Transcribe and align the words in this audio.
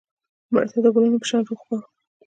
مړه 0.51 0.67
ته 0.73 0.79
د 0.83 0.87
ګلونو 0.93 1.17
په 1.21 1.27
شان 1.29 1.41
روح 1.47 1.59
غواړو 1.67 1.87